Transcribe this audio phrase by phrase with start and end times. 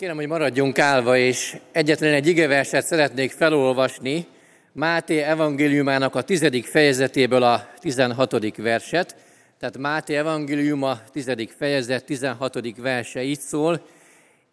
[0.00, 4.26] Kérem, hogy maradjunk állva, és egyetlen egy igeverset szeretnék felolvasni,
[4.72, 9.16] Máté evangéliumának a tizedik fejezetéből a tizenhatodik verset.
[9.58, 13.86] Tehát Máté evangéliuma tizedik fejezet, tizenhatodik verse így szól.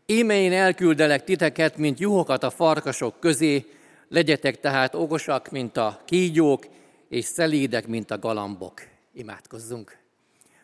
[0.06, 3.66] Íme én elküldelek titeket, mint juhokat a farkasok közé,
[4.10, 6.68] legyetek tehát okosak, mint a kígyók,
[7.10, 8.82] és szelídek, mint a galambok.
[9.14, 9.98] Imádkozzunk!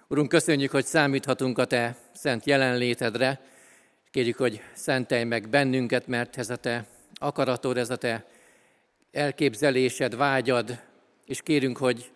[0.07, 3.51] Urunk, köszönjük, hogy számíthatunk a Te szent jelenlétedre.
[4.13, 8.25] Kérjük, hogy szentelj meg bennünket, mert ez a Te akaratod, ez a Te
[9.11, 10.79] elképzelésed, vágyad,
[11.25, 12.11] és kérünk, hogy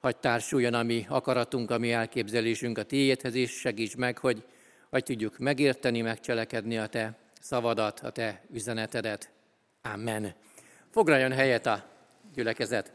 [0.00, 4.44] hagy társuljon a mi akaratunk, a mi elképzelésünk a Tiédhez, és segíts meg, hogy,
[4.90, 9.30] hogy tudjuk megérteni, megcselekedni a Te szavadat, a Te üzenetedet.
[9.82, 10.34] Amen.
[10.90, 11.84] Foglaljon helyet a
[12.34, 12.92] gyülekezet.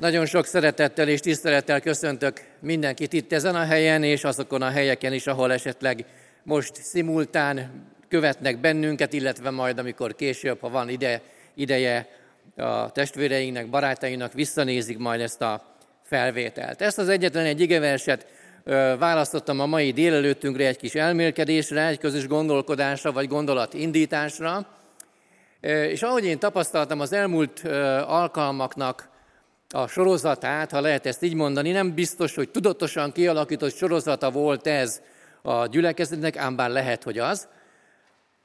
[0.00, 5.12] Nagyon sok szeretettel és tisztelettel köszöntök mindenkit itt ezen a helyen, és azokon a helyeken
[5.12, 6.04] is, ahol esetleg
[6.42, 7.70] most szimultán
[8.08, 11.20] követnek bennünket, illetve majd, amikor később, ha van ide,
[11.54, 12.08] ideje
[12.56, 16.82] a testvéreinknek, barátainak, visszanézik majd ezt a felvételt.
[16.82, 18.26] Ezt az egyetlen egy igeverset
[18.98, 24.66] választottam a mai délelőttünkre egy kis elmélkedésre, egy közös gondolkodásra vagy gondolatindításra.
[25.88, 27.60] És ahogy én tapasztaltam az elmúlt
[28.06, 29.08] alkalmaknak
[29.74, 35.02] a sorozatát, ha lehet ezt így mondani, nem biztos, hogy tudatosan kialakított sorozata volt ez
[35.42, 37.48] a gyülekezetnek, ám bár lehet, hogy az.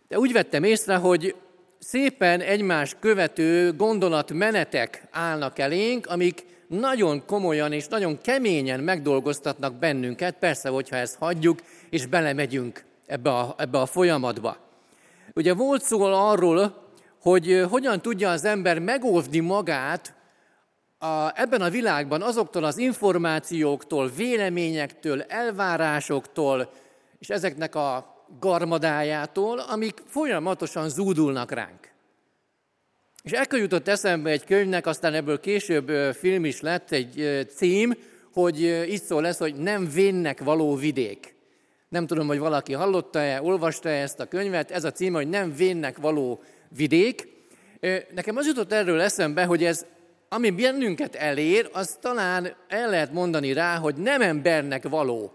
[0.07, 1.35] De úgy vettem észre, hogy
[1.79, 10.69] szépen egymás követő gondolatmenetek állnak elénk, amik nagyon komolyan és nagyon keményen megdolgoztatnak bennünket, persze,
[10.69, 14.57] hogyha ezt hagyjuk, és belemegyünk ebbe a, ebbe a folyamatba.
[15.33, 16.83] Ugye volt szó arról,
[17.21, 20.13] hogy hogyan tudja az ember megóvni magát
[21.05, 26.71] a, ebben a világban azoktól az információktól, véleményektől, elvárásoktól,
[27.19, 31.93] és ezeknek a garmadájától, amik folyamatosan zúdulnak ránk.
[33.23, 37.93] És ekkor jutott eszembe egy könyvnek, aztán ebből később film is lett, egy cím,
[38.33, 41.35] hogy így szól lesz, hogy nem vénnek való vidék.
[41.89, 45.97] Nem tudom, hogy valaki hallotta-e, olvasta-e ezt a könyvet, ez a cím, hogy nem vénnek
[45.97, 47.27] való vidék.
[48.13, 49.85] Nekem az jutott erről eszembe, hogy ez
[50.29, 55.31] ami bennünket elér, az talán el lehet mondani rá, hogy nem embernek való.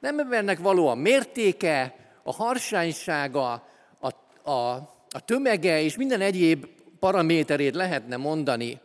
[0.00, 3.66] Nem embernek való a mértéke, a harsánysága,
[4.00, 4.08] a,
[4.50, 4.74] a,
[5.10, 6.66] a tömege és minden egyéb
[6.98, 8.80] paraméterét lehetne mondani.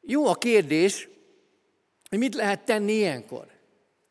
[0.00, 1.08] Jó a kérdés,
[2.08, 3.46] hogy mit lehet tenni ilyenkor.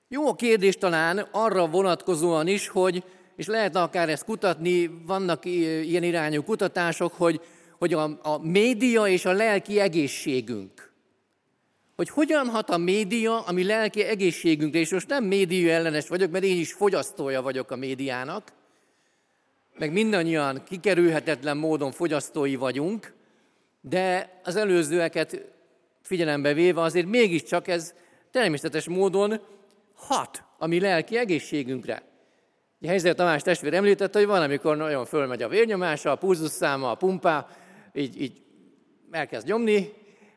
[0.07, 3.03] Jó a kérdés talán arra vonatkozóan is, hogy,
[3.35, 7.41] és lehet akár ezt kutatni, vannak ilyen irányú kutatások, hogy
[7.83, 10.91] hogy a, a média és a lelki egészségünk.
[11.95, 16.31] Hogy hogyan hat a média a mi lelki egészségünkre, és most nem média ellenes vagyok,
[16.31, 18.51] mert én is fogyasztója vagyok a médiának,
[19.77, 23.13] meg mindannyian kikerülhetetlen módon fogyasztói vagyunk,
[23.81, 25.45] de az előzőeket
[26.01, 27.93] figyelembe véve azért mégiscsak ez
[28.31, 29.39] természetes módon
[29.95, 32.03] hat a mi lelki egészségünkre.
[32.87, 37.47] Helyzet Tamás testvér említette, hogy van, amikor nagyon fölmegy a vérnyomása, a pulzusszáma, a pumpá,
[37.93, 38.41] így, így
[39.11, 39.93] elkezd nyomni,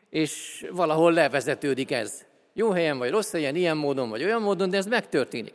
[0.09, 2.25] és valahol levezetődik ez.
[2.53, 5.53] Jó helyen vagy rossz helyen, ilyen módon vagy olyan módon, de ez megtörténik.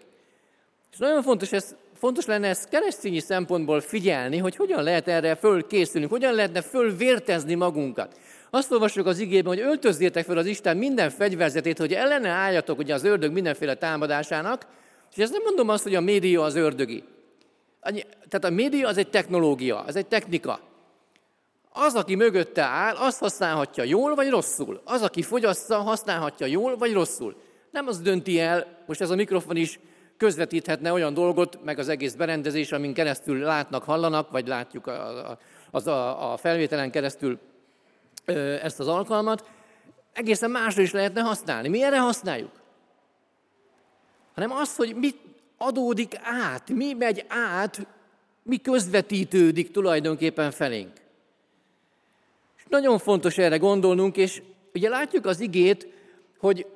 [0.92, 6.06] És nagyon fontos, ez, fontos lenne ezt keresztényi szempontból figyelni, hogy hogyan lehet erre fölkészülni,
[6.06, 8.18] hogyan lehetne fölvértezni magunkat.
[8.50, 12.94] Azt olvassuk az igében, hogy öltözzétek fel az Isten minden fegyverzetét, hogy ellene álljatok ugye
[12.94, 14.66] az ördög mindenféle támadásának,
[15.14, 17.04] és ezt nem mondom azt, hogy a média az ördögi.
[18.28, 20.60] Tehát a média az egy technológia, az egy technika.
[21.72, 24.80] Az, aki mögötte áll, azt használhatja jól vagy rosszul.
[24.84, 27.36] Az, aki fogyassza, használhatja jól vagy rosszul.
[27.70, 29.80] Nem az dönti el, most ez a mikrofon is
[30.16, 35.36] közvetíthetne olyan dolgot, meg az egész berendezés, amin keresztül látnak, hallanak, vagy látjuk a,
[35.70, 37.38] a, a, a felvételen keresztül
[38.62, 39.50] ezt az alkalmat,
[40.12, 41.68] egészen másra is lehetne használni.
[41.68, 42.50] Mi erre használjuk?
[44.34, 45.16] Hanem az, hogy mit
[45.56, 47.86] adódik át, mi megy át,
[48.42, 51.01] mi közvetítődik tulajdonképpen felénk.
[52.72, 54.42] Nagyon fontos erre gondolnunk, és
[54.74, 55.88] ugye látjuk az igét,
[56.38, 56.66] hogy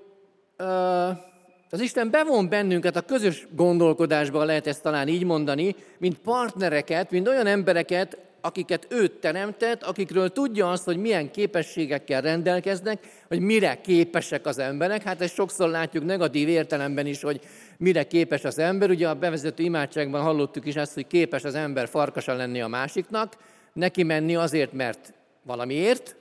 [1.70, 7.28] az Isten bevon bennünket a közös gondolkodásba, lehet ezt talán így mondani, mint partnereket, mint
[7.28, 14.46] olyan embereket, akiket őt teremtett, akikről tudja azt, hogy milyen képességekkel rendelkeznek, hogy mire képesek
[14.46, 15.02] az emberek.
[15.02, 17.40] Hát ezt sokszor látjuk negatív értelemben is, hogy
[17.78, 18.90] mire képes az ember.
[18.90, 23.36] Ugye a bevezető imádságban hallottuk is ezt, hogy képes az ember farkasa lenni a másiknak,
[23.72, 25.14] neki menni azért, mert
[25.46, 26.16] valamiért,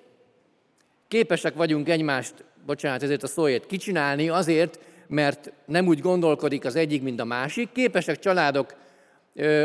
[1.08, 2.34] képesek vagyunk egymást,
[2.66, 7.72] bocsánat, ezért a szóért kicsinálni azért, mert nem úgy gondolkodik az egyik, mint a másik.
[7.72, 8.76] Képesek családok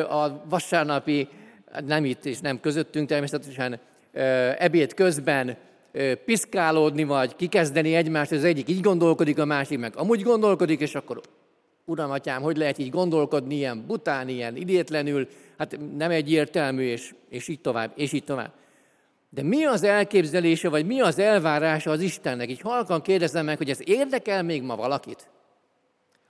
[0.08, 1.28] a vasárnapi,
[1.86, 3.80] nem itt és nem közöttünk természetesen,
[4.58, 5.56] ebéd közben
[6.24, 11.20] piszkálódni, vagy kikezdeni egymást, az egyik így gondolkodik, a másik meg amúgy gondolkodik, és akkor
[11.84, 15.28] Uram, atyám, hogy lehet így gondolkodni ilyen bután, ilyen idétlenül,
[15.58, 18.52] hát nem egyértelmű, és, és így tovább, és így tovább.
[19.31, 22.50] De mi az elképzelése, vagy mi az elvárása az Istennek?
[22.50, 25.29] Így halkan kérdezem meg, hogy ez érdekel még ma valakit?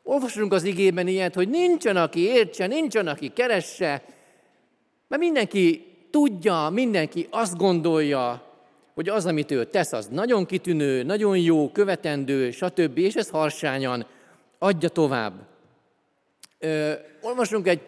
[0.02, 4.02] Olvasunk az igében ilyet, hogy nincsen, aki értse, nincsen, aki keresse,
[5.08, 8.42] mert mindenki tudja, mindenki azt gondolja,
[8.94, 12.98] hogy az, amit ő tesz, az nagyon kitűnő, nagyon jó, követendő, stb.
[12.98, 14.06] És ez harsányan
[14.58, 15.32] adja tovább.
[16.58, 16.92] Ö,
[17.22, 17.80] olvasunk egy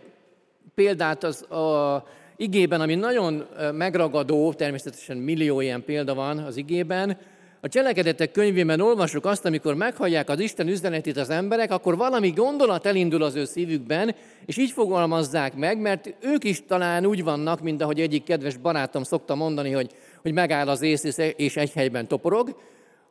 [0.74, 2.04] példát az a
[2.42, 7.18] igében, ami nagyon megragadó, természetesen millió ilyen példa van az igében.
[7.60, 12.86] A cselekedetek könyvében olvasjuk azt, amikor meghallják az Isten üzenetét az emberek, akkor valami gondolat
[12.86, 14.14] elindul az ő szívükben,
[14.46, 19.02] és így fogalmazzák meg, mert ők is talán úgy vannak, mint ahogy egyik kedves barátom
[19.02, 19.90] szokta mondani, hogy,
[20.22, 22.56] hogy megáll az ész és egy helyben toporog,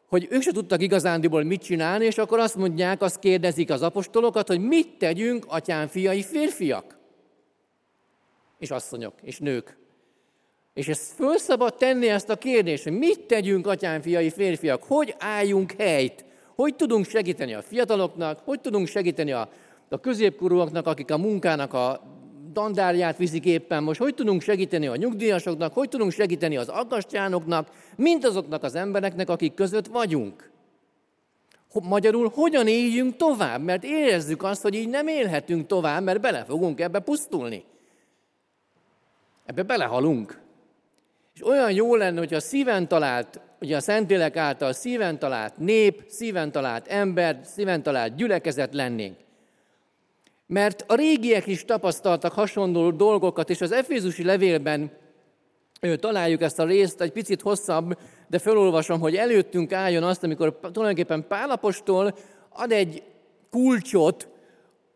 [0.08, 4.48] hogy ők se tudtak igazándiból mit csinálni, és akkor azt mondják, azt kérdezik az apostolokat,
[4.48, 7.00] hogy mit tegyünk, atyám fiai férfiak
[8.62, 9.78] és asszonyok, és nők.
[10.74, 15.16] És ezt föl szabad tenni ezt a kérdést, hogy mit tegyünk, atyám, fiai, férfiak, hogy
[15.20, 16.26] álljunk helyt,
[16.56, 19.50] hogy tudunk segíteni a fiataloknak, hogy tudunk segíteni a,
[19.90, 22.02] a középkorúaknak, akik a munkának a
[22.54, 28.26] dandárját viszik éppen most, hogy tudunk segíteni a nyugdíjasoknak, hogy tudunk segíteni az aggastyánoknak, mint
[28.26, 30.52] azoknak az embereknek, akik között vagyunk.
[31.84, 36.80] Magyarul hogyan éljünk tovább, mert érezzük azt, hogy így nem élhetünk tovább, mert bele fogunk
[36.80, 37.64] ebbe pusztulni.
[39.52, 40.40] Ebbe belehalunk.
[41.34, 46.04] És olyan jó lenne, hogy a szíven talált, ugye a Szentlélek által szíven talált nép,
[46.08, 49.18] szíven talált ember, szíven talált gyülekezet lennénk.
[50.48, 54.92] Mert a régiek is tapasztaltak hasonló dolgokat, és az Efézusi levélben
[56.00, 61.28] találjuk ezt a részt, egy picit hosszabb, de felolvasom, hogy előttünk álljon azt, amikor tulajdonképpen
[61.28, 62.18] Pálapostól
[62.50, 63.04] ad egy
[63.50, 64.28] kulcsot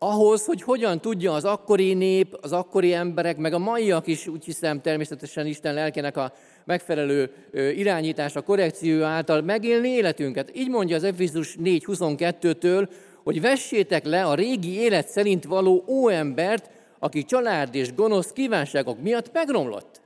[0.06, 4.44] ahhoz, hogy hogyan tudja az akkori nép, az akkori emberek, meg a maiak is, úgy
[4.44, 6.32] hiszem természetesen Isten lelkének a
[6.64, 10.56] megfelelő irányítása, korrekció által megélni életünket.
[10.56, 12.88] Így mondja az Efézus 4.22-től,
[13.24, 19.32] hogy vessétek le a régi élet szerint való óembert, aki család és gonosz kívánságok miatt
[19.32, 20.00] megromlott.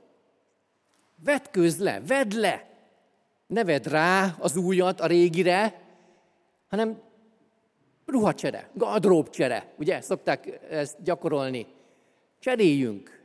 [1.23, 2.69] Vetkőz le, vedd le!
[3.47, 5.81] Ne vedd rá az újat a régire,
[6.69, 6.97] hanem
[8.05, 11.67] ruhacsere, gadróbcsere, ugye szokták ezt gyakorolni.
[12.39, 13.19] Cseréljünk.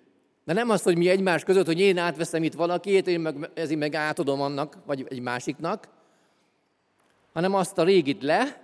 [0.45, 3.81] De nem az, hogy mi egymás között, hogy én átveszem itt valakit, én meg, ezért
[3.81, 5.89] meg átadom annak, vagy egy másiknak,
[7.33, 8.61] hanem azt a régit le,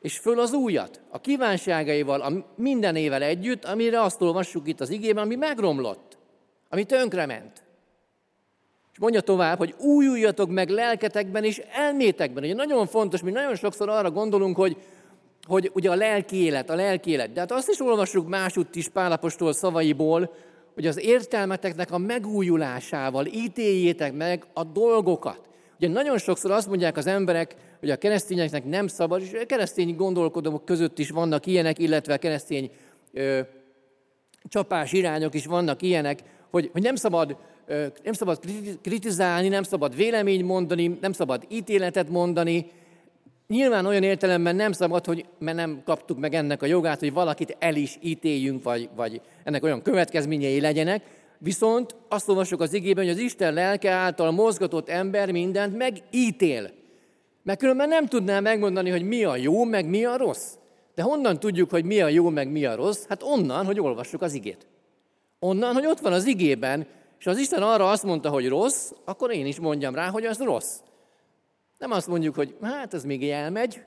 [0.00, 5.24] és föl az újat, a kívánságaival, a mindenével együtt, amire azt olvassuk itt az igében,
[5.24, 6.18] ami megromlott,
[6.68, 7.67] ami tönkrement.
[8.98, 12.44] Mondja tovább, hogy újuljatok meg lelketekben és elmétekben.
[12.44, 14.76] Ugye nagyon fontos, mi nagyon sokszor arra gondolunk, hogy,
[15.46, 17.32] hogy ugye a lelki élet, a lelki élet.
[17.32, 20.34] De hát azt is olvassuk másutt is Pálapostól szavaiból,
[20.74, 25.40] hogy az értelmeteknek a megújulásával ítéljétek meg a dolgokat.
[25.76, 29.96] Ugye nagyon sokszor azt mondják az emberek, hogy a keresztényeknek nem szabad, és a keresztény
[29.96, 32.70] gondolkodók között is vannak ilyenek, illetve a keresztény
[33.12, 33.40] ö,
[34.48, 36.18] csapás irányok is vannak ilyenek,
[36.50, 37.36] hogy, hogy nem szabad
[38.02, 38.40] nem szabad
[38.82, 42.70] kritizálni, nem szabad véleményt mondani, nem szabad ítéletet mondani.
[43.46, 47.56] Nyilván olyan értelemben nem szabad, hogy mert nem kaptuk meg ennek a jogát, hogy valakit
[47.58, 51.02] el is ítéljünk, vagy, vagy ennek olyan következményei legyenek.
[51.38, 56.70] Viszont azt olvasok az igében, hogy az Isten lelke által mozgatott ember mindent megítél.
[57.42, 60.52] Mert különben nem tudná megmondani, hogy mi a jó, meg mi a rossz.
[60.94, 63.04] De honnan tudjuk, hogy mi a jó, meg mi a rossz?
[63.08, 64.66] Hát onnan, hogy olvassuk az igét.
[65.38, 66.86] Onnan, hogy ott van az igében,
[67.18, 70.38] és az Isten arra azt mondta, hogy rossz, akkor én is mondjam rá, hogy az
[70.38, 70.78] rossz.
[71.78, 73.84] Nem azt mondjuk, hogy hát ez még elmegy,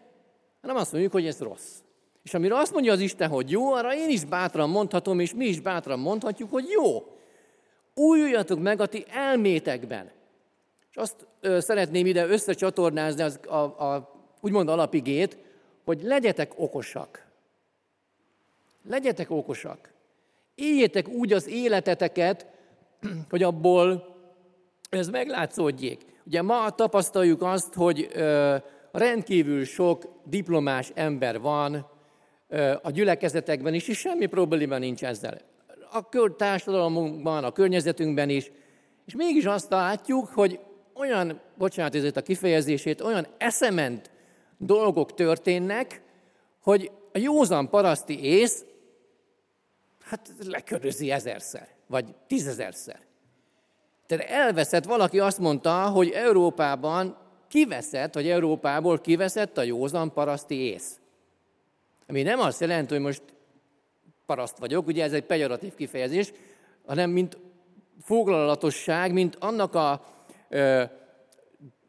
[0.61, 1.79] hanem azt mondjuk, hogy ez rossz.
[2.23, 5.45] És amire azt mondja az Isten, hogy jó, arra én is bátran mondhatom, és mi
[5.45, 7.15] is bátran mondhatjuk, hogy jó.
[7.95, 10.11] Újuljatok meg a ti elmétekben.
[10.89, 14.11] És azt ö, szeretném ide összecsatornázni az, a, a
[14.41, 15.37] úgymond alapigét,
[15.85, 17.25] hogy legyetek okosak.
[18.89, 19.91] Legyetek okosak.
[20.55, 22.45] Éljétek úgy az életeteket,
[23.29, 24.15] hogy abból
[24.89, 26.05] ez meglátszódjék.
[26.25, 28.09] Ugye ma tapasztaljuk azt, hogy
[28.91, 31.89] rendkívül sok diplomás ember van
[32.81, 35.37] a gyülekezetekben is, és semmi probléma nincs ezzel.
[35.91, 38.51] A társadalmunkban, a környezetünkben is.
[39.05, 40.59] És mégis azt látjuk, hogy
[40.95, 44.11] olyan, bocsánat ezért a kifejezését, olyan eszement
[44.57, 46.01] dolgok történnek,
[46.61, 48.65] hogy a józan paraszti ész
[49.99, 52.99] hát lekörözi ezerszer, vagy tízezerszer.
[54.05, 57.17] Tehát elveszett, valaki azt mondta, hogy Európában
[57.47, 60.99] kiveszett, vagy Európából kiveszett a józan paraszti ész.
[62.07, 63.21] Ami nem azt jelenti, hogy most
[64.25, 66.31] paraszt vagyok, ugye ez egy pejoratív kifejezés,
[66.85, 67.37] hanem mint
[68.03, 70.05] foglalatosság, mint annak a
[70.49, 70.83] ö,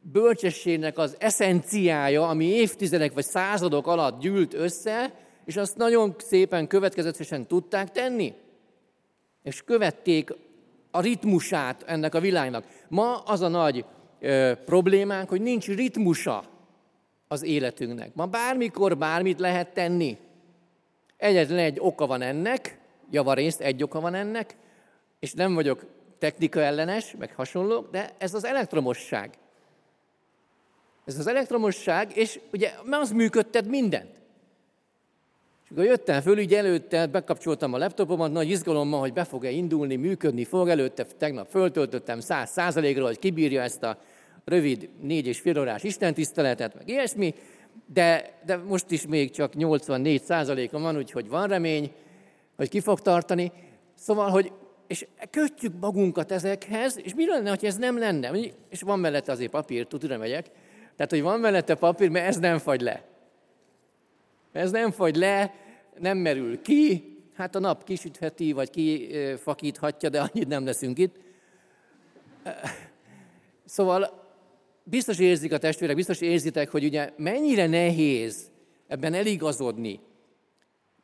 [0.00, 7.46] bölcsességnek az eszenciája, ami évtizedek vagy századok alatt gyűlt össze, és azt nagyon szépen, következetesen
[7.46, 8.34] tudták tenni.
[9.42, 10.34] És követték
[10.90, 12.64] a ritmusát ennek a világnak.
[12.88, 13.84] Ma az a nagy
[14.20, 16.44] ö, problémánk, hogy nincs ritmusa
[17.28, 18.14] az életünknek.
[18.14, 20.18] Ma bármikor bármit lehet tenni.
[21.16, 22.78] Egyetlen egy oka van ennek,
[23.10, 24.56] javarészt egy oka van ennek,
[25.18, 25.84] és nem vagyok
[26.18, 29.30] technika ellenes, meg hasonlók, de ez az elektromosság.
[31.04, 34.21] Ez az elektromosság, és ugye az működtet mindent.
[35.72, 40.44] Akkor jöttem föl, így előtte bekapcsoltam a laptopomat, nagy izgalommal, hogy be fog-e indulni, működni
[40.44, 40.68] fog.
[40.68, 43.98] Előtte tegnap föltöltöttem száz százalékra, hogy kibírja ezt a
[44.44, 47.34] rövid négy és fél órás istentiszteletet, meg ilyesmi,
[47.92, 51.92] de, de most is még csak 84 százaléka van, úgyhogy van remény,
[52.56, 53.52] hogy ki fog tartani.
[53.94, 54.52] Szóval, hogy
[54.86, 58.30] és kötjük magunkat ezekhez, és mi lenne, hogy ez nem lenne?
[58.68, 60.46] És van mellette azért papír, tudom megyek,
[60.96, 63.02] tehát, hogy van mellette papír, mert ez nem fagy le.
[64.52, 65.54] Ez nem fagy le,
[65.98, 71.14] nem merül ki, hát a nap kisütheti, vagy kifakíthatja, de annyit nem leszünk itt.
[73.64, 74.30] Szóval
[74.84, 78.50] biztos érzik a testvérek, biztos érzitek, hogy ugye mennyire nehéz
[78.86, 80.00] ebben eligazodni,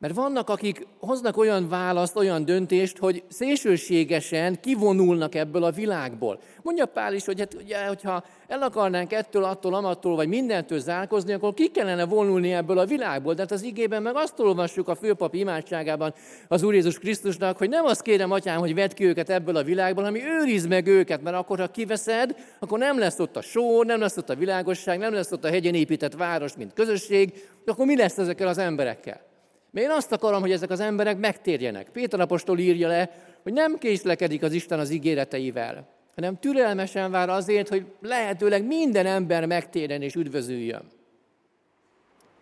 [0.00, 6.40] mert vannak, akik hoznak olyan választ, olyan döntést, hogy szélsőségesen kivonulnak ebből a világból.
[6.62, 11.32] Mondja Pál is, hogy hát, ugye, hogyha el akarnánk ettől, attól, amattól, vagy mindentől zárkozni,
[11.32, 13.34] akkor ki kellene vonulni ebből a világból.
[13.34, 16.14] De hát az igében meg azt olvassuk a főpap imádságában
[16.48, 19.62] az Úr Jézus Krisztusnak, hogy nem azt kérem, atyám, hogy vedd ki őket ebből a
[19.62, 23.82] világból, hanem őrizd meg őket, mert akkor, ha kiveszed, akkor nem lesz ott a só,
[23.82, 27.32] nem lesz ott a világosság, nem lesz ott a hegyen épített város, mint közösség,
[27.66, 29.27] akkor mi lesz ezekkel az emberekkel?
[29.70, 31.88] Mert én azt akarom, hogy ezek az emberek megtérjenek.
[31.88, 33.10] Péter apostol írja le,
[33.42, 39.46] hogy nem készlekedik az Isten az ígéreteivel, hanem türelmesen vár azért, hogy lehetőleg minden ember
[39.46, 40.82] megtérjen és üdvözüljön.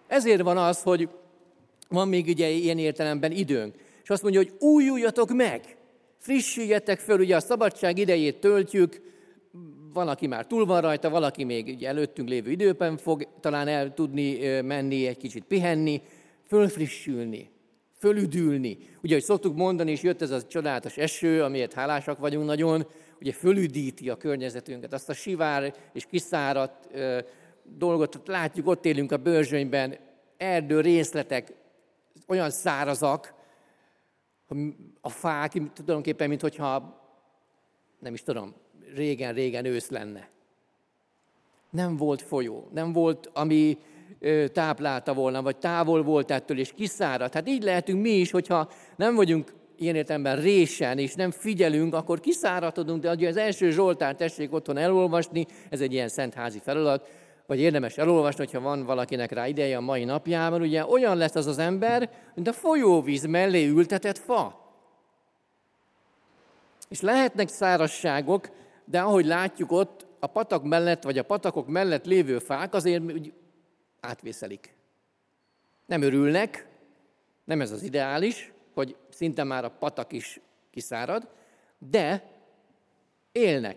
[0.07, 1.09] Ezért van az, hogy
[1.89, 3.75] van még ugye ilyen értelemben időnk.
[4.03, 5.77] És azt mondja, hogy újuljatok meg,
[6.19, 9.01] frissüljetek föl, ugye a szabadság idejét töltjük,
[9.93, 13.95] van, aki már túl van rajta, valaki még ugye előttünk lévő időben fog talán el
[13.95, 16.03] tudni menni, egy kicsit pihenni,
[16.47, 17.51] fölfrissülni,
[17.99, 18.79] fölüdülni.
[19.03, 22.87] Ugye, hogy szoktuk mondani, és jött ez a csodálatos eső, amiért hálásak vagyunk nagyon,
[23.21, 27.19] ugye fölüdíti a környezetünket, azt a sivár és kiszáradt ö,
[27.63, 29.97] dolgot látjuk, ott élünk a bőrzsönyben,
[30.37, 31.53] erdő részletek
[32.27, 33.35] olyan szárazak,
[35.01, 37.01] a fák tulajdonképpen, mint hogyha,
[37.99, 38.55] nem is tudom,
[38.95, 40.29] régen-régen ősz lenne.
[41.71, 43.79] Nem volt folyó, nem volt, ami
[44.53, 47.35] táplálta volna, vagy távol volt ettől, és kiszáradt.
[47.35, 52.21] Hát így lehetünk mi is, hogyha nem vagyunk ilyen értelemben résen, és nem figyelünk, akkor
[52.21, 57.09] kiszáradodunk, de ugye az első Zsoltár tessék otthon elolvasni, ez egy ilyen szentházi feladat,
[57.47, 61.47] vagy érdemes elolvasni, hogyha van valakinek rá ideje a mai napjában, ugye olyan lesz az
[61.47, 64.65] az ember, mint a folyóvíz mellé ültetett fa.
[66.89, 68.51] És lehetnek szárasságok,
[68.85, 73.03] de ahogy látjuk ott, a patak mellett, vagy a patakok mellett lévő fák azért
[74.01, 74.75] átvészelik.
[75.87, 76.67] Nem örülnek,
[77.45, 81.29] nem ez az ideális, hogy szinte már a patak is kiszárad,
[81.79, 82.31] de
[83.33, 83.77] élnek.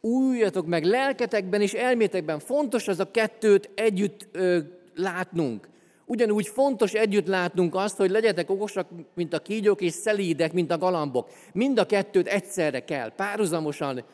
[0.00, 2.38] Újjatok meg lelketekben és elmétekben.
[2.38, 4.58] Fontos az a kettőt együtt ö,
[4.94, 5.68] látnunk.
[6.06, 10.78] Ugyanúgy fontos együtt látnunk azt, hogy legyetek okosak, mint a kígyók, és szelídek, mint a
[10.78, 11.28] galambok.
[11.52, 14.04] Mind a kettőt egyszerre kell, párhuzamosan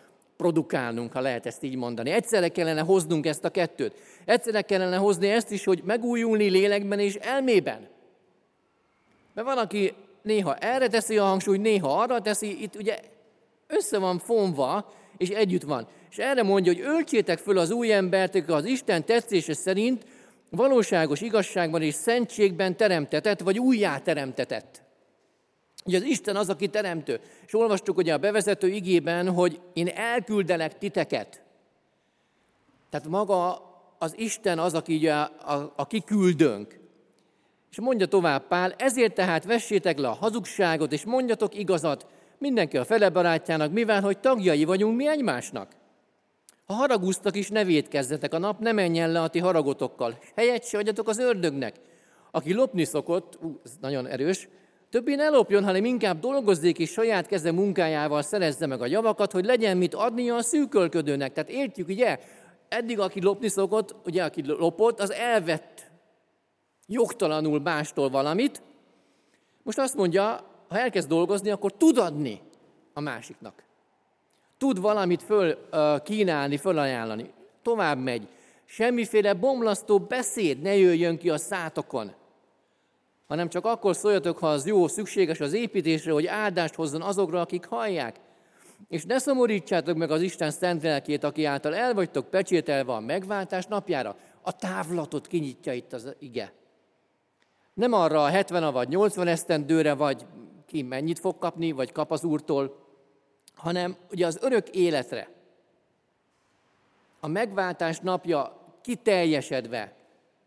[0.41, 2.11] produkálnunk, ha lehet ezt így mondani.
[2.11, 3.95] Egyszerre kellene hoznunk ezt a kettőt.
[4.25, 7.89] Egyszerre kellene hozni ezt is, hogy megújulni lélekben és elmében.
[9.35, 9.93] Mert van, aki
[10.23, 12.99] néha erre teszi a hangsúlyt, néha arra teszi, itt ugye
[13.67, 15.87] össze van fonva, és együtt van.
[16.11, 20.05] És erre mondja, hogy öltsétek föl az új embert, az Isten tetszése szerint
[20.51, 24.83] valóságos igazságban és szentségben teremtetett, vagy újjá teremtetett.
[25.91, 27.21] Ugye az Isten az, aki teremtő.
[27.47, 31.43] És olvastuk ugye a bevezető igében, hogy én elküldelek titeket.
[32.91, 33.63] Tehát maga
[33.99, 36.79] az Isten az, aki ugye a, a, a kiküldőnk.
[37.71, 42.07] És mondja tovább Pál, ezért tehát vessétek le a hazugságot, és mondjatok igazat
[42.39, 45.73] mindenki a fele barátjának, mivel hogy tagjai vagyunk mi egymásnak.
[46.67, 50.19] Ha haragúztak is, ne védkezzetek, a nap ne menjen le a ti haragotokkal.
[50.37, 51.77] Helyet se adjatok az ördögnek.
[52.31, 54.49] Aki lopni szokott, ú, ez nagyon erős,
[54.91, 59.45] többé ne lopjon, hanem inkább dolgozzék és saját keze munkájával szerezze meg a javakat, hogy
[59.45, 61.33] legyen mit adnia a szűkölködőnek.
[61.33, 62.19] Tehát értjük, ugye,
[62.69, 65.91] eddig aki lopni szokott, ugye aki lopott, az elvett
[66.87, 68.63] jogtalanul mástól valamit.
[69.63, 72.41] Most azt mondja, ha elkezd dolgozni, akkor tud adni
[72.93, 73.63] a másiknak.
[74.59, 75.59] Tud valamit föl
[76.03, 77.31] kínálni, fölajánlani.
[77.63, 78.29] Tovább megy.
[78.65, 82.13] Semmiféle bomlasztó beszéd ne jöjjön ki a szátokon,
[83.31, 87.67] hanem csak akkor szóljatok, ha az jó, szükséges az építésre, hogy áldást hozzon azokra, akik
[87.67, 88.17] hallják.
[88.89, 93.67] És ne szomorítsátok meg az Isten szent lelkét, aki által el vagytok pecsételve a megváltás
[93.67, 94.17] napjára.
[94.43, 96.53] A távlatot kinyitja itt az ige.
[97.75, 100.27] Nem arra a 70 vagy 80 esztendőre, vagy
[100.67, 102.87] ki mennyit fog kapni, vagy kap az Úrtól,
[103.55, 105.29] hanem ugye az örök életre.
[107.21, 109.95] A megváltás napja kiteljesedve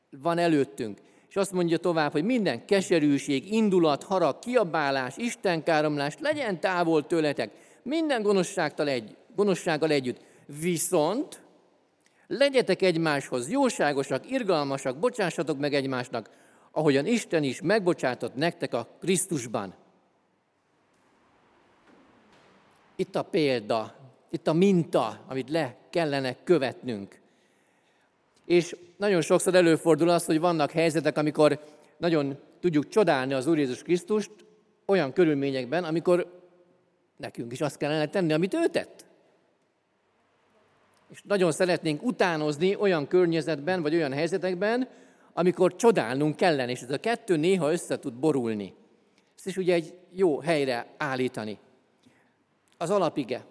[0.09, 1.02] van előttünk.
[1.33, 7.51] És azt mondja tovább, hogy minden keserűség, indulat, harag, kiabálás, istenkáromlás legyen távol tőletek,
[7.83, 10.21] minden gonoszságtal egy, gonoszsággal együtt.
[10.45, 11.41] Viszont
[12.27, 16.29] legyetek egymáshoz jóságosak, irgalmasak, bocsássatok meg egymásnak,
[16.71, 19.73] ahogyan Isten is megbocsátott nektek a Krisztusban.
[22.95, 23.95] Itt a példa,
[24.29, 27.21] itt a minta, amit le kellene követnünk.
[28.45, 31.59] És nagyon sokszor előfordul az, hogy vannak helyzetek, amikor
[31.97, 34.31] nagyon tudjuk csodálni az Úr Jézus Krisztust
[34.85, 36.41] olyan körülményekben, amikor
[37.17, 39.05] nekünk is azt kellene tenni, amit ő tett.
[41.11, 44.87] És nagyon szeretnénk utánozni olyan környezetben, vagy olyan helyzetekben,
[45.33, 48.73] amikor csodálnunk kellene, és ez a kettő néha össze tud borulni.
[49.35, 51.59] Ezt is ugye egy jó helyre állítani.
[52.77, 53.45] Az alapige.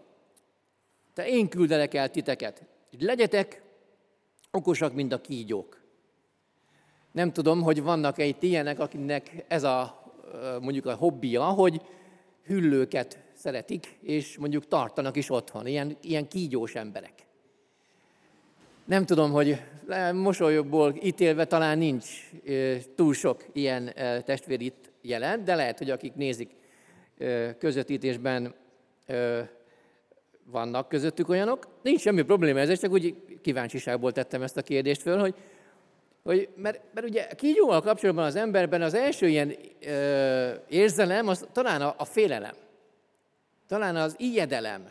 [1.15, 2.63] Te én küldelek el titeket.
[2.99, 3.62] Legyetek
[4.53, 5.81] okosak, mint a kígyók.
[7.13, 10.03] Nem tudom, hogy vannak-e itt ilyenek, akinek ez a
[10.61, 11.83] mondjuk a hobbija, hogy
[12.45, 17.13] hüllőket szeretik, és mondjuk tartanak is otthon, ilyen, ilyen kígyós emberek.
[18.85, 19.63] Nem tudom, hogy
[20.13, 22.31] mosolyokból ítélve talán nincs
[22.95, 23.93] túl sok ilyen
[24.25, 26.51] testvér itt jelen, de lehet, hogy akik nézik
[27.59, 28.55] közvetítésben
[30.53, 31.67] vannak közöttük olyanok.
[31.83, 35.35] Nincs semmi probléma ezzel, csak úgy kíváncsiságból tettem ezt a kérdést föl, hogy,
[36.23, 39.55] hogy mert, mert ugye kígyóval kapcsolatban az emberben az első ilyen
[39.87, 42.55] ö, érzelem, az talán a, a félelem.
[43.69, 44.91] Talán az ijedelem.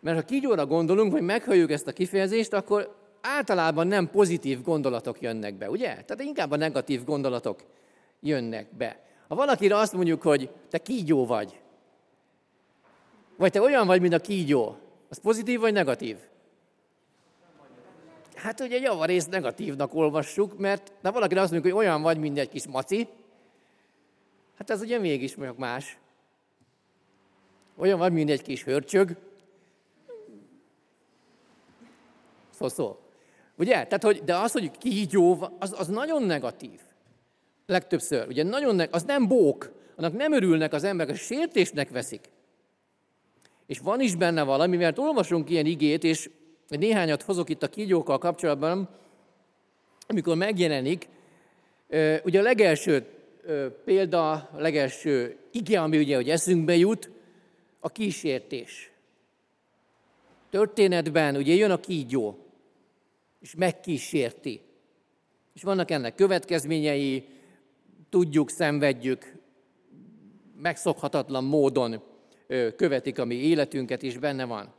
[0.00, 5.54] Mert ha kígyóra gondolunk, vagy meghalljuk ezt a kifejezést, akkor általában nem pozitív gondolatok jönnek
[5.54, 5.88] be, ugye?
[5.88, 7.60] Tehát inkább a negatív gondolatok
[8.20, 9.00] jönnek be.
[9.28, 11.60] Ha valakire azt mondjuk, hogy te kígyó vagy,
[13.38, 14.76] vagy te olyan vagy, mint a kígyó,
[15.08, 16.16] az pozitív vagy negatív?
[18.34, 22.48] Hát ugye javarészt negatívnak olvassuk, mert ha valakire azt mondjuk, hogy olyan vagy, mint egy
[22.48, 23.08] kis maci,
[24.56, 25.98] hát ez ugye mégis más.
[27.76, 29.16] Olyan vagy, mint egy kis hörcsög.
[32.50, 32.98] Szó, szó.
[33.56, 33.72] Ugye?
[33.72, 36.80] Tehát, hogy, de az, hogy kígyó, az, az nagyon negatív.
[37.66, 38.28] Legtöbbször.
[38.28, 42.28] Ugye nagyon ne, az nem bók, annak nem örülnek az emberek, a sértésnek veszik.
[43.68, 46.30] És van is benne valami, mert olvasunk ilyen igét, és
[46.68, 48.88] néhányat hozok itt a kígyókkal kapcsolatban,
[50.06, 51.08] amikor megjelenik,
[52.24, 53.06] ugye a legelső
[53.84, 57.10] példa, a legelső ige, ami ugye, hogy eszünkbe jut,
[57.80, 58.90] a kísértés.
[60.50, 62.38] Történetben ugye jön a kígyó,
[63.40, 64.60] és megkísérti.
[65.54, 67.24] És vannak ennek következményei,
[68.10, 69.34] tudjuk, szenvedjük,
[70.62, 72.02] megszokhatatlan módon
[72.76, 74.74] követik a mi életünket, is benne van.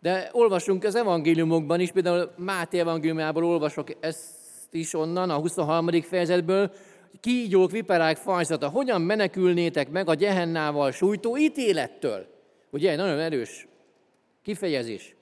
[0.00, 4.26] De olvasunk az evangéliumokban is, például Máté evangéliumából olvasok ezt
[4.70, 6.02] is onnan, a 23.
[6.02, 6.72] fejezetből,
[7.20, 12.26] kígyók, viperák fajzata, hogyan menekülnétek meg a gyehennával sújtó ítélettől?
[12.70, 13.68] Ugye, nagyon erős
[14.42, 15.16] kifejezés.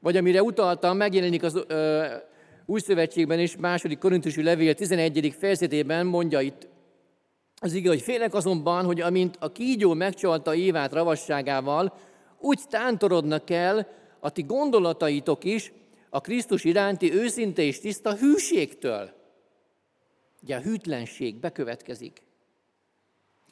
[0.00, 2.04] Vagy amire utaltam, megjelenik az ö,
[2.66, 5.34] új szövetségben is, második korintusi levél 11.
[5.38, 6.68] fejezetében mondja itt
[7.64, 11.96] az igaz, hogy félek azonban, hogy amint a kígyó megcsalta Évát ravasságával,
[12.38, 13.88] úgy tántorodnak el
[14.20, 15.72] a ti gondolataitok is
[16.10, 19.10] a Krisztus iránti őszinte és tiszta hűségtől.
[20.42, 22.22] Ugye a hűtlenség bekövetkezik.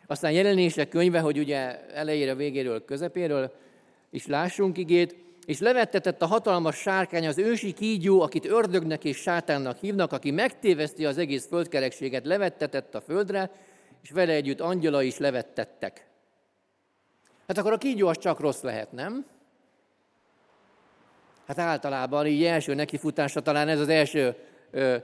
[0.07, 3.53] Aztán jelenések könyve, hogy ugye elejére, végéről, közepéről
[4.11, 9.79] is lássunk igét, és levettetett a hatalmas sárkány az ősi kígyó, akit ördögnek és sátánnak
[9.79, 13.51] hívnak, aki megtéveszti az egész földkerekséget, levettetett a földre,
[14.03, 16.07] és vele együtt angyala is levettettek.
[17.47, 19.27] Hát akkor a kígyó az csak rossz lehet, nem?
[21.47, 24.35] Hát általában így első nekifutásra talán ez az első,
[24.71, 24.97] ö,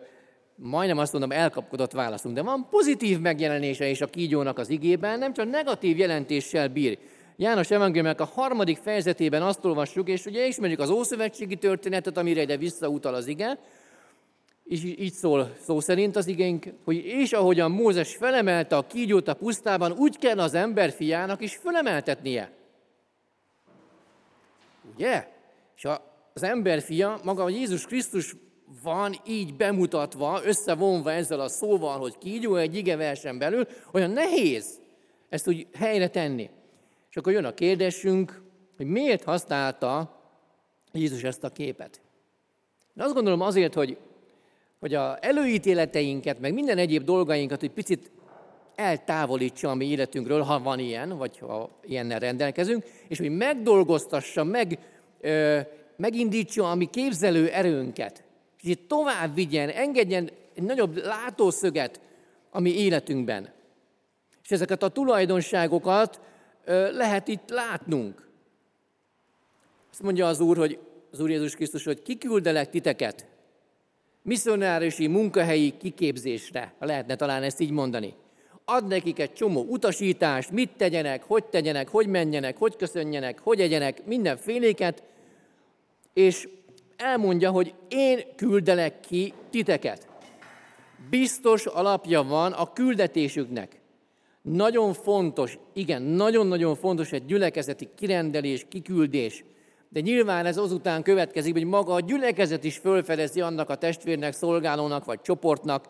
[0.54, 2.34] majdnem azt mondom, elkapkodott válaszunk.
[2.34, 6.98] De van pozitív megjelenése is a kígyónak az igében, nem csak negatív jelentéssel bír.
[7.36, 12.56] János Evangéliumnak a harmadik fejezetében azt olvassuk, és ugye ismerjük az Ószövetségi történetet, amire ide
[12.56, 13.58] visszautal az ige,
[14.68, 19.34] és így szól szó szerint az igénk, hogy és ahogyan Mózes felemelte a kígyót a
[19.34, 22.52] pusztában, úgy kell az ember fiának is felemeltetnie.
[24.94, 25.28] Ugye?
[25.76, 25.86] És
[26.34, 28.34] az ember fia, maga Jézus Krisztus
[28.82, 34.80] van így bemutatva, összevonva ezzel a szóval, hogy kígyó egy igeversen belül, olyan nehéz
[35.28, 36.50] ezt úgy helyre tenni.
[37.10, 38.42] És akkor jön a kérdésünk,
[38.76, 40.20] hogy miért használta
[40.92, 42.00] Jézus ezt a képet.
[42.96, 43.98] Én azt gondolom azért, hogy,
[44.80, 48.10] hogy a előítéleteinket, meg minden egyéb dolgainkat egy picit
[48.74, 54.78] eltávolítsa a mi életünkről, ha van ilyen, vagy ha ilyennel rendelkezünk, és hogy megdolgoztassa, meg,
[55.20, 55.58] ö,
[55.96, 58.24] megindítsa a mi képzelő erőnket.
[58.56, 62.00] Kicsit tovább vigyen, engedjen egy nagyobb látószöget
[62.50, 63.52] a mi életünkben.
[64.44, 66.20] És ezeket a tulajdonságokat
[66.64, 68.28] ö, lehet itt látnunk.
[69.90, 70.78] Azt mondja az Úr, hogy
[71.12, 73.26] az Úr Jézus Krisztus, hogy kiküldelek titeket
[74.28, 78.14] misszionáriusi munkahelyi kiképzésre, ha lehetne talán ezt így mondani
[78.70, 84.06] ad nekik egy csomó utasítást, mit tegyenek, hogy tegyenek, hogy menjenek, hogy köszönjenek, hogy egyenek,
[84.06, 85.02] mindenféléket,
[86.12, 86.48] és
[86.96, 90.08] elmondja, hogy én küldelek ki titeket.
[91.10, 93.80] Biztos alapja van a küldetésüknek.
[94.42, 99.44] Nagyon fontos, igen, nagyon-nagyon fontos egy gyülekezeti kirendelés, kiküldés,
[99.88, 105.04] de nyilván ez azután következik, hogy maga a gyülekezet is fölfedezi annak a testvérnek, szolgálónak
[105.04, 105.84] vagy csoportnak,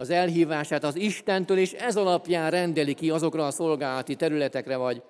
[0.00, 5.02] az elhívását az Istentől, és ez alapján rendeli ki azokra a szolgálati területekre vagy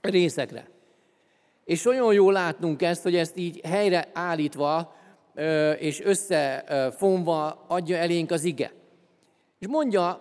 [0.00, 0.68] részekre.
[1.64, 4.94] És olyan jó látnunk ezt, hogy ezt így helyre állítva
[5.78, 8.72] és összefonva adja elénk az ige.
[9.58, 10.20] És mondja,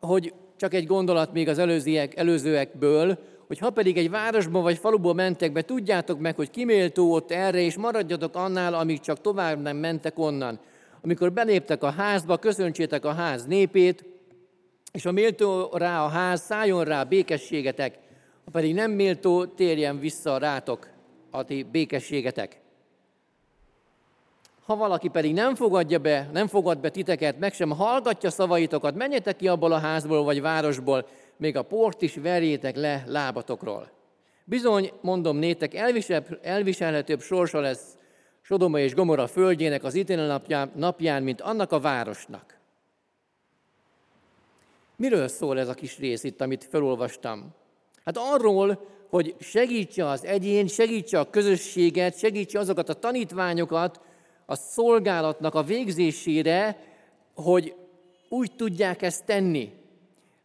[0.00, 5.12] hogy csak egy gondolat még az előzőek, előzőekből, hogy ha pedig egy városba vagy faluba
[5.12, 9.76] mentek be, tudjátok meg, hogy kiméltó ott erre, és maradjatok annál, amíg csak tovább nem
[9.76, 10.60] mentek onnan
[11.02, 14.04] amikor beléptek a házba, köszöntsétek a ház népét,
[14.92, 17.98] és a méltó rá a ház, szálljon rá békességetek,
[18.44, 20.88] ha pedig nem méltó, térjen vissza rátok
[21.30, 22.60] a ti békességetek.
[24.64, 29.36] Ha valaki pedig nem fogadja be, nem fogad be titeket, meg sem hallgatja szavaitokat, menjetek
[29.36, 31.06] ki abból a házból vagy városból,
[31.38, 33.90] még a port is verjétek le lábatokról.
[34.44, 35.74] Bizony, mondom nétek,
[36.42, 37.96] elviselhetőbb sorsa lesz
[38.42, 42.58] Sodoma és Gomora földjének az ítélet napján, napján, mint annak a városnak.
[44.96, 47.54] Miről szól ez a kis rész itt, amit felolvastam?
[48.04, 54.00] Hát arról, hogy segítse az egyén, segítse a közösséget, segítse azokat a tanítványokat
[54.46, 56.78] a szolgálatnak a végzésére,
[57.34, 57.74] hogy
[58.28, 59.72] úgy tudják ezt tenni.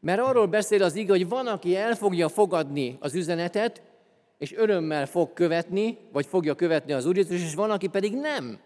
[0.04, 3.82] Mert arról beszél az ige, hogy van, aki el fogja fogadni az üzenetet,
[4.38, 8.60] és örömmel fog követni, vagy fogja követni az Úr Jézus, és van, aki pedig nem.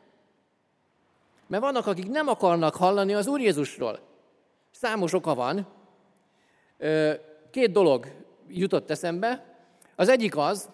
[1.48, 4.00] Mert vannak, akik nem akarnak hallani az Úr Jézusról.
[4.72, 5.68] Számos oka van.
[7.52, 8.08] Két dolog
[8.48, 9.56] jutott eszembe.
[9.96, 10.70] Az egyik az,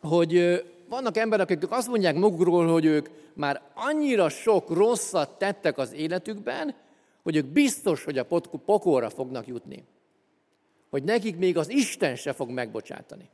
[0.00, 5.92] hogy vannak emberek, akik azt mondják magukról, hogy ők már annyira sok rosszat tettek az
[5.92, 6.74] életükben,
[7.22, 8.26] hogy ők biztos, hogy a
[8.64, 9.84] pokolra fognak jutni.
[10.90, 13.30] Hogy nekik még az Isten se fog megbocsátani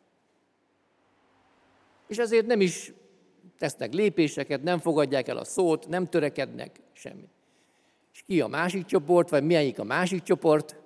[2.07, 2.93] és ezért nem is
[3.59, 7.31] tesznek lépéseket, nem fogadják el a szót, nem törekednek semmit.
[8.13, 10.77] És ki a másik csoport, vagy milyenik a másik csoport?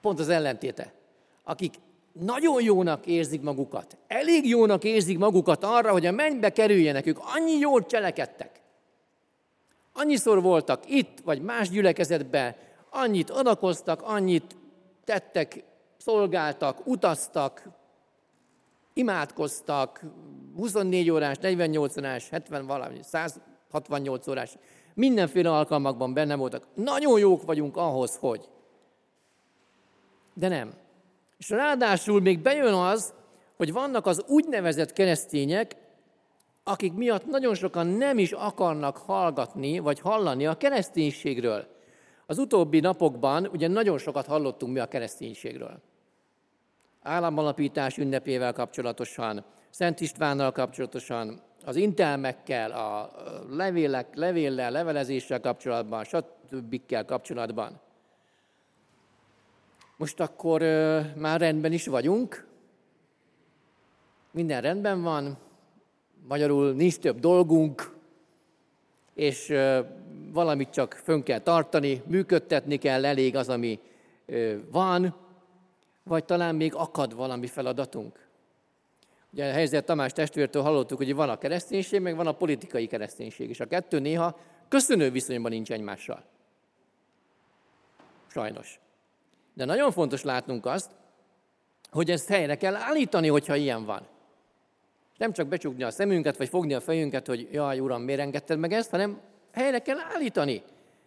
[0.00, 0.92] Pont az ellentéte.
[1.44, 1.74] Akik
[2.12, 7.58] nagyon jónak érzik magukat, elég jónak érzik magukat arra, hogy a mennybe kerüljenek, ők annyi
[7.58, 8.60] jól cselekedtek.
[9.92, 12.54] Annyiszor voltak itt, vagy más gyülekezetben,
[12.90, 14.56] annyit adakoztak, annyit
[15.04, 15.64] tettek,
[15.96, 17.68] szolgáltak, utaztak,
[18.92, 20.02] imádkoztak,
[20.56, 24.56] 24 órás, 48 órás, 70 valami, 168 órás,
[24.94, 26.66] mindenféle alkalmakban benne voltak.
[26.74, 28.48] Nagyon jók vagyunk ahhoz, hogy.
[30.34, 30.72] De nem.
[31.38, 33.14] És ráadásul még bejön az,
[33.56, 35.76] hogy vannak az úgynevezett keresztények,
[36.64, 41.66] akik miatt nagyon sokan nem is akarnak hallgatni, vagy hallani a kereszténységről.
[42.26, 45.80] Az utóbbi napokban ugye nagyon sokat hallottunk mi a kereszténységről
[47.02, 53.10] államalapítás ünnepével kapcsolatosan, Szent Istvánnal kapcsolatosan, az intelmekkel, a
[53.50, 56.80] levélek, levéllel, levelezéssel kapcsolatban, stb.
[57.06, 57.80] kapcsolatban.
[59.96, 60.60] Most akkor
[61.16, 62.46] már rendben is vagyunk,
[64.30, 65.38] minden rendben van,
[66.28, 67.96] magyarul nincs több dolgunk,
[69.14, 69.54] és
[70.32, 73.80] valamit csak fönn kell tartani, működtetni kell, elég az, ami
[74.70, 75.16] van,
[76.02, 78.28] vagy talán még akad valami feladatunk.
[79.32, 83.48] Ugye a helyzet Tamás testvértől hallottuk, hogy van a kereszténység, meg van a politikai kereszténység,
[83.48, 86.24] és a kettő néha köszönő viszonyban nincs egymással.
[88.26, 88.80] Sajnos.
[89.54, 90.90] De nagyon fontos látnunk azt,
[91.90, 94.06] hogy ezt helyre kell állítani, hogyha ilyen van.
[95.22, 98.72] Nem csak becsukni a szemünket, vagy fogni a fejünket, hogy jaj, uram, miért engedted meg
[98.72, 99.20] ezt, hanem
[99.52, 100.62] helyre kell állítani.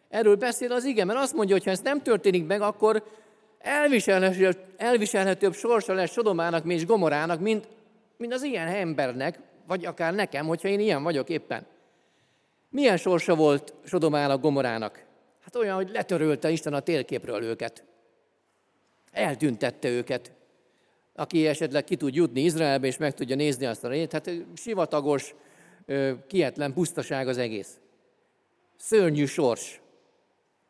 [0.10, 3.04] Erről beszél az ige, mert azt mondja, hogy ha ez nem történik meg, akkor
[3.60, 7.68] elviselhetőbb, elviselhetőbb sorsa lesz Sodomának és Gomorának, mint,
[8.18, 11.66] mint az ilyen embernek, vagy akár nekem, hogyha én ilyen vagyok éppen.
[12.70, 15.04] Milyen sorsa volt Sodomának, Gomorának?
[15.42, 17.84] Hát olyan, hogy letörölte Isten a térképről őket.
[19.12, 20.32] Eltüntette őket.
[21.16, 25.36] Aki esetleg ki tud jutni Izraelbe, és meg tudja nézni azt a rét, hát sivatagos,
[26.28, 27.80] kietlen pusztaság az egész.
[28.78, 29.82] Szörnyű sors.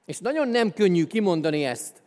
[0.05, 2.03] És nagyon nem könnyű kimondani ezt.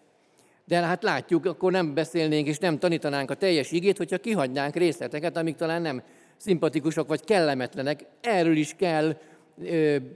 [0.64, 5.36] De hát látjuk, akkor nem beszélnénk és nem tanítanánk a teljes igét, hogyha kihagynánk részleteket,
[5.36, 6.02] amik talán nem
[6.36, 8.04] szimpatikusok vagy kellemetlenek.
[8.20, 9.16] Erről is kell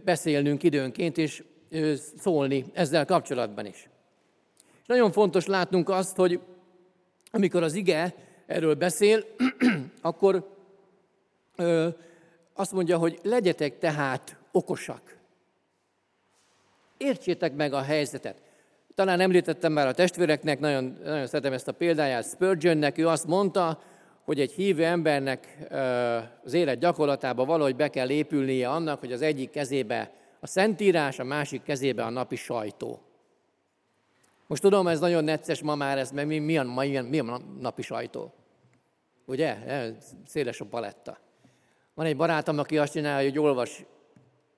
[0.05, 1.45] beszélnünk időnként, és
[2.19, 3.89] szólni ezzel kapcsolatban is.
[4.81, 6.41] És nagyon fontos látnunk azt, hogy
[7.35, 8.15] amikor az ige
[8.47, 9.25] erről beszél,
[10.01, 10.49] akkor
[11.57, 11.89] ö,
[12.55, 15.17] azt mondja, hogy legyetek tehát okosak.
[16.97, 18.37] Értsétek meg a helyzetet.
[18.95, 23.83] Talán említettem már a testvéreknek, nagyon, nagyon szeretem ezt a példáját Spurgeonnek, ő azt mondta,
[24.25, 25.59] hogy egy hívő embernek
[26.45, 31.25] az élet gyakorlatába valahogy be kell épülnie annak, hogy az egyik kezébe a szentírás, a
[31.25, 33.12] másik kezébe a napi sajtó.
[34.53, 37.19] Most tudom, ez nagyon necces ma már, ez, mert mi, mi, a, mi, a, mi
[37.19, 38.33] a napi sajtó?
[39.27, 39.57] Ugye?
[40.27, 41.19] Széles a paletta.
[41.95, 43.85] Van egy barátom, aki azt csinálja, hogy olvas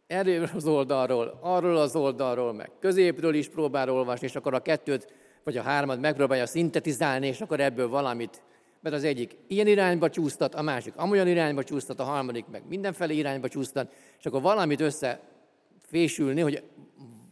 [0.06, 5.12] erről az oldalról, arról az oldalról, meg középről is próbál olvasni, és akkor a kettőt
[5.44, 8.42] vagy a hármat megpróbálja szintetizálni, és akkor ebből valamit,
[8.80, 13.16] mert az egyik ilyen irányba csúsztat, a másik amolyan irányba csúsztat, a harmadik meg mindenfelé
[13.16, 16.62] irányba csúsztat, és akkor valamit összefésülni, hogy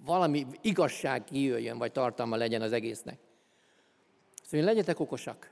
[0.04, 3.18] valami igazság kijöjjön, vagy tartalma legyen az egésznek.
[4.44, 5.50] Szóval legyetek okosak.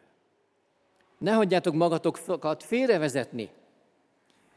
[1.18, 3.50] Ne hagyjátok magatokat félrevezetni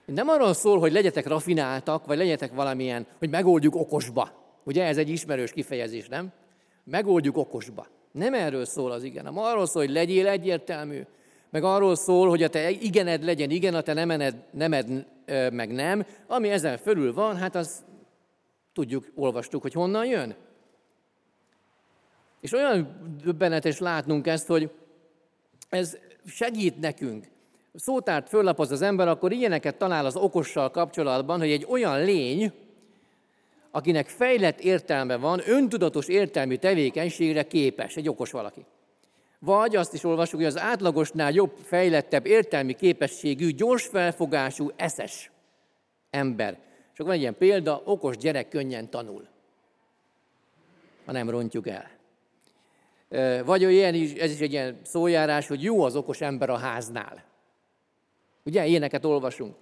[0.05, 4.31] nem arról szól, hogy legyetek rafináltak, vagy legyetek valamilyen, hogy megoldjuk okosba.
[4.63, 6.31] Ugye ez egy ismerős kifejezés, nem?
[6.83, 7.87] Megoldjuk okosba.
[8.11, 11.01] Nem erről szól az igen, hanem arról szól, hogy legyél egyértelmű,
[11.49, 15.05] meg arról szól, hogy a te igened legyen igen, a te nemened, nemed
[15.51, 16.05] meg nem.
[16.27, 17.83] Ami ezen fölül van, hát az
[18.73, 20.35] tudjuk, olvastuk, hogy honnan jön.
[22.41, 24.71] És olyan döbbenetes látnunk ezt, hogy
[25.69, 27.31] ez segít nekünk
[27.75, 32.51] szótárt föllapoz az ember, akkor ilyeneket talál az okossal kapcsolatban, hogy egy olyan lény,
[33.71, 38.65] akinek fejlett értelme van, öntudatos értelmi tevékenységre képes, egy okos valaki.
[39.39, 45.31] Vagy azt is olvasjuk, hogy az átlagosnál jobb, fejlettebb értelmi képességű, gyors felfogású, eszes
[46.09, 46.57] ember.
[46.93, 49.27] Akkor van egy ilyen példa, okos gyerek könnyen tanul,
[51.05, 51.91] ha nem rontjuk el.
[53.43, 57.23] Vagy ilyen is, ez is egy ilyen szójárás, hogy jó az okos ember a háznál.
[58.45, 59.55] Ugye, ilyeneket olvasunk.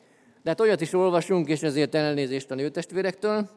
[0.44, 3.50] De hát olyat is olvasunk, és ezért elnézést a nőtestvérektől,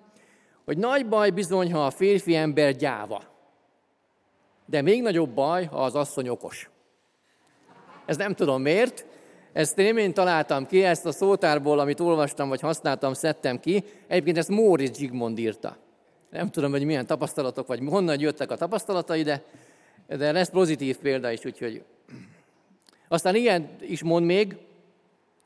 [0.64, 3.22] hogy nagy baj bizony, ha a férfi ember gyáva.
[4.66, 6.70] De még nagyobb baj, ha az asszony okos.
[8.06, 9.06] Ez nem tudom miért.
[9.54, 13.84] Ezt én én találtam ki, ezt a szótárból, amit olvastam, vagy használtam, szedtem ki.
[14.06, 15.76] Egyébként ezt Móricz Zsigmond írta.
[16.30, 19.42] Nem tudom, hogy milyen tapasztalatok, vagy honnan jöttek a tapasztalatai, de,
[20.06, 21.82] de lesz pozitív példa is, úgyhogy...
[23.08, 24.56] Aztán ilyen is mond még,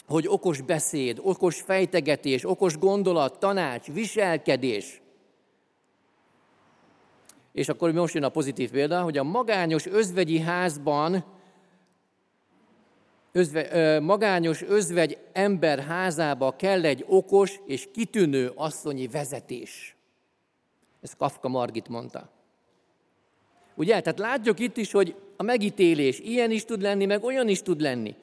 [0.06, 5.00] hogy okos beszéd, okos fejtegetés, okos gondolat, tanács, viselkedés.
[7.52, 11.24] És akkor most jön a pozitív példa, hogy a magányos özvegyi házban,
[13.32, 19.96] özve, ö, magányos özvegy ember házába kell egy okos és kitűnő asszonyi vezetés.
[21.00, 22.30] Ez Kafka Margit mondta.
[23.74, 24.00] Ugye?
[24.00, 27.80] Tehát látjuk itt is, hogy a megítélés ilyen is tud lenni, meg olyan is tud
[27.80, 28.14] lenni.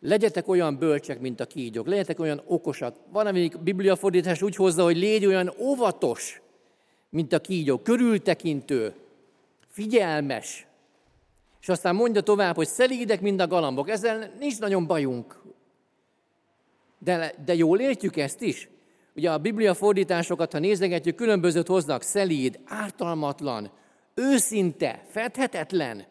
[0.00, 2.96] Legyetek olyan bölcsek, mint a kígyók, legyetek olyan okosak.
[3.12, 6.40] Van, amelyik bibliafordítás úgy hozza, hogy légy olyan óvatos,
[7.10, 8.94] mint a kígyó, körültekintő,
[9.68, 10.66] figyelmes.
[11.60, 13.88] És aztán mondja tovább, hogy szelídek, mint a galambok.
[13.88, 15.42] Ezzel nincs nagyon bajunk.
[16.98, 18.68] De, de jól értjük ezt is?
[19.14, 22.02] Ugye a Biblia fordításokat, ha nézegetjük, különbözőt hoznak.
[22.02, 23.70] Szelíd, ártalmatlan,
[24.14, 26.04] őszinte, fedhetetlen,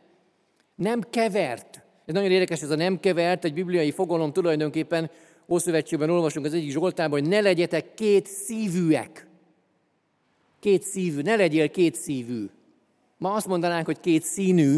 [0.75, 5.09] nem kevert, ez nagyon érdekes, ez a nem kevert, egy bibliai fogalom tulajdonképpen
[5.47, 9.27] Ószövetségben olvasunk az egyik Zsoltában, hogy ne legyetek két szívűek.
[10.59, 12.45] Két szívű, ne legyél két szívű.
[13.17, 14.77] Ma azt mondanánk, hogy két színű,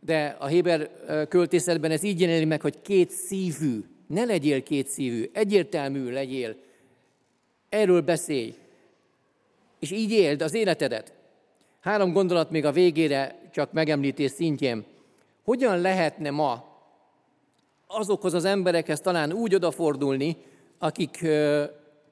[0.00, 0.90] de a Héber
[1.28, 3.84] költészetben ez így jelenik meg, hogy két szívű.
[4.06, 6.56] Ne legyél két szívű, egyértelmű legyél.
[7.68, 8.54] Erről beszélj.
[9.78, 11.12] És így éld az életedet.
[11.80, 14.84] Három gondolat még a végére, csak megemlítés szintjén.
[15.44, 16.68] Hogyan lehetne ma
[17.86, 20.36] azokhoz az emberekhez talán úgy odafordulni,
[20.78, 21.26] akik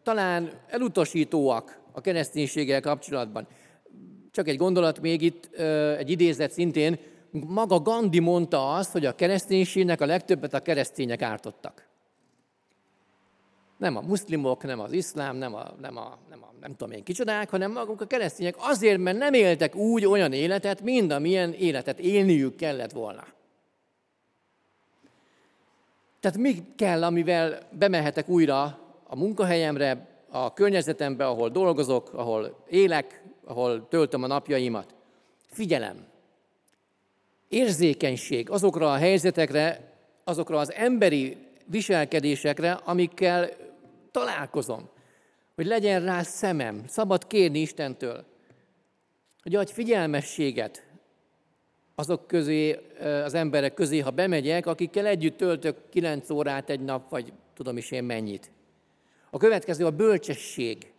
[0.03, 3.47] talán elutasítóak a kereszténységgel kapcsolatban.
[4.31, 5.55] Csak egy gondolat még itt,
[5.99, 6.99] egy idézet szintén,
[7.31, 11.87] maga Gandhi mondta azt, hogy a kereszténységnek a legtöbbet a keresztények ártottak.
[13.77, 17.05] Nem a muszlimok, nem az iszlám, nem a, nem a, nem a nem tudom én
[17.05, 21.99] kicsodák, hanem maguk a keresztények azért, mert nem éltek úgy olyan életet, mind amilyen életet
[21.99, 23.25] élniük kellett volna.
[26.21, 33.89] Tehát mi kell, amivel bemehetek újra a munkahelyemre, a környezetembe, ahol dolgozok, ahol élek, ahol
[33.89, 34.95] töltöm a napjaimat?
[35.47, 36.07] Figyelem.
[37.49, 39.93] Érzékenység azokra a helyzetekre,
[40.25, 43.51] azokra az emberi viselkedésekre, amikkel
[44.11, 44.89] találkozom.
[45.55, 48.25] Hogy legyen rá szemem, szabad kérni Istentől,
[49.43, 50.87] hogy adj figyelmességet
[51.95, 52.79] azok közé,
[53.25, 57.91] az emberek közé, ha bemegyek, akikkel együtt töltök kilenc órát egy nap, vagy tudom is
[57.91, 58.51] én mennyit.
[59.31, 60.93] A következő a bölcsesség.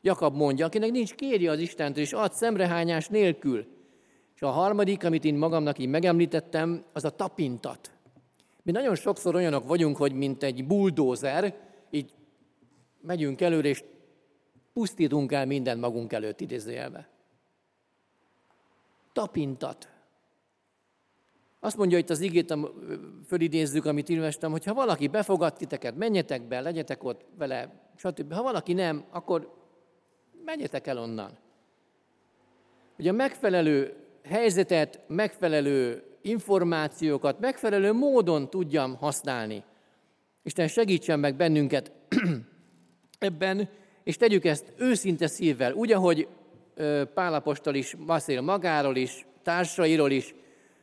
[0.00, 3.66] Jakab mondja, akinek nincs kéri az Istentől, és ad szemrehányás nélkül.
[4.38, 7.92] És a harmadik, amit én magamnak így megemlítettem, az a tapintat.
[8.62, 11.54] Mi nagyon sokszor olyanok vagyunk, hogy mint egy buldózer,
[11.90, 12.14] így
[13.00, 13.84] megyünk előre, és
[14.72, 17.08] pusztítunk el mindent magunk előtt idézőjelbe.
[19.12, 19.88] Tapintat.
[21.60, 22.54] Azt mondja itt az igét,
[23.26, 28.32] fölidézzük, amit olvastam, hogy ha valaki befogad titeket, menjetek be, legyetek ott vele, stb.
[28.32, 29.54] Ha valaki nem, akkor
[30.44, 31.38] menjetek el onnan.
[32.96, 39.62] Hogy a megfelelő helyzetet, megfelelő információkat megfelelő módon tudjam használni.
[40.42, 41.92] Isten segítsen meg bennünket
[43.18, 43.68] ebben,
[44.04, 46.28] és tegyük ezt őszinte szívvel, úgy, ahogy
[47.14, 50.34] Pálapostól is beszél magáról is, társairól is,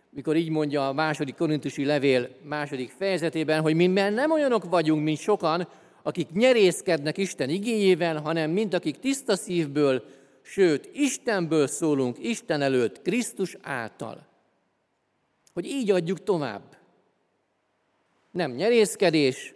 [0.10, 5.18] mikor így mondja a második korintusi levél második fejezetében, hogy mi nem olyanok vagyunk, mint
[5.18, 5.68] sokan,
[6.04, 10.04] akik nyerészkednek Isten igényével, hanem mint akik tiszta szívből,
[10.46, 14.28] sőt, Istenből szólunk, Isten előtt, Krisztus által.
[15.54, 16.78] Hogy így adjuk tovább.
[18.32, 19.54] Nem nyerészkedés,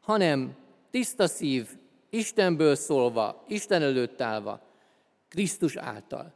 [0.00, 0.56] hanem
[0.90, 1.68] tiszta szív,
[2.10, 4.60] Istenből szólva, Isten előtt állva,
[5.28, 6.32] Krisztus által.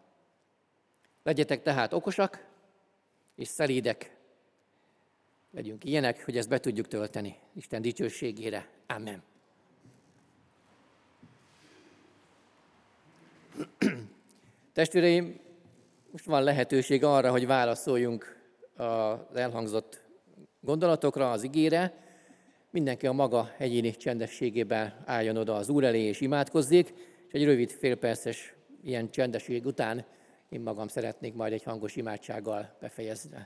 [1.23, 2.47] Legyetek tehát okosak,
[3.37, 4.17] és szelídek.
[5.51, 8.69] Legyünk ilyenek, hogy ezt be tudjuk tölteni Isten dicsőségére.
[8.87, 9.23] Amen.
[14.75, 15.41] Testvéreim,
[16.11, 18.41] most van lehetőség arra, hogy válaszoljunk
[18.77, 20.03] az elhangzott
[20.61, 21.95] gondolatokra, az igére.
[22.71, 26.95] Mindenki a maga egyéni csendességében álljon oda az Úr elé és imádkozzék,
[27.29, 30.05] és egy rövid félperces ilyen csendesség után
[30.49, 33.37] én magam szeretnék majd egy hangos imádsággal befejezni,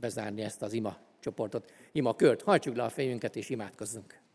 [0.00, 2.42] bezárni ezt az ima csoportot, ima kört.
[2.42, 4.25] Hajtsuk le a fejünket és imádkozzunk.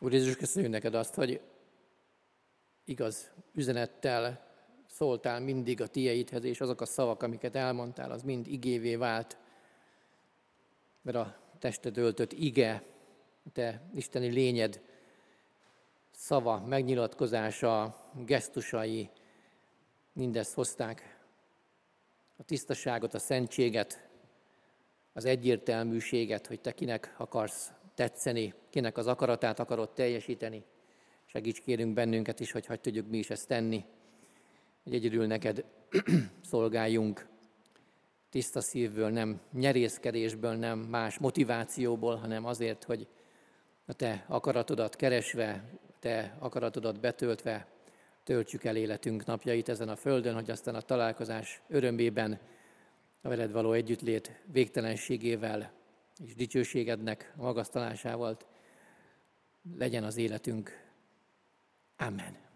[0.00, 1.40] Úr Jézus, köszönjük neked azt, hogy
[2.84, 4.46] igaz üzenettel
[4.86, 9.36] szóltál mindig a tieidhez, és azok a szavak, amiket elmondtál, az mind igévé vált,
[11.02, 12.82] mert a tested öltött ige,
[13.52, 14.80] te isteni lényed
[16.10, 17.96] szava, megnyilatkozása,
[18.26, 19.10] gesztusai,
[20.12, 21.18] mindezt hozták.
[22.36, 24.08] A tisztaságot, a szentséget,
[25.12, 30.64] az egyértelműséget, hogy te kinek akarsz tetszeni, kinek az akaratát akarod teljesíteni.
[31.24, 33.84] Segíts kérünk bennünket is, hogy hogy tudjuk mi is ezt tenni,
[34.84, 35.64] hogy egyedül neked
[36.50, 37.26] szolgáljunk
[38.30, 43.06] tiszta szívből, nem nyerészkedésből, nem más motivációból, hanem azért, hogy
[43.86, 45.64] a te akaratodat keresve,
[46.00, 47.66] te akaratodat betöltve
[48.24, 52.38] töltsük el életünk napjait ezen a földön, hogy aztán a találkozás örömében
[53.22, 55.77] a veled való együttlét végtelenségével
[56.24, 58.38] és dicsőségednek magasztalásával
[59.76, 60.70] legyen az életünk.
[61.96, 62.47] Amen.